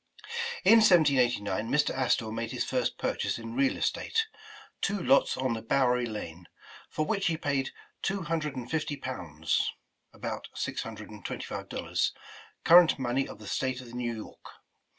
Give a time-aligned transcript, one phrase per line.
[0.63, 1.93] In 1789 Mr.
[1.95, 4.25] Astor made his first purchase in real estate,
[4.81, 6.47] two lots on the Bowery Lane,
[6.89, 7.69] for which he paid
[8.01, 9.71] "two hundred and fifty pounds
[10.11, 12.13] (about six hundred and twenty five dollars)
[12.63, 14.45] current money of the State of New York.